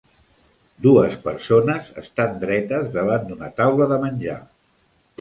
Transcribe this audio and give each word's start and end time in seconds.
Dues 0.85 1.17
persones 1.27 1.91
estan 2.05 2.41
dretes 2.47 2.91
davant 2.99 3.31
d'una 3.31 3.55
taula 3.63 3.93
de 3.97 4.05
menjar. 4.09 4.43